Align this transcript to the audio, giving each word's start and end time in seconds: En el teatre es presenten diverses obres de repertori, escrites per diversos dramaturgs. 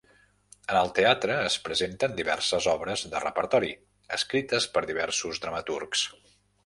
En 0.69 0.77
el 0.77 0.87
teatre 0.99 1.33
es 1.49 1.57
presenten 1.67 2.15
diverses 2.21 2.69
obres 2.73 3.03
de 3.11 3.21
repertori, 3.25 3.69
escrites 4.19 4.67
per 4.79 4.85
diversos 4.93 5.43
dramaturgs. 5.45 6.09